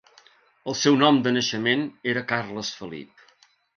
[0.71, 3.27] El seu nom de naixement era Carles Felip.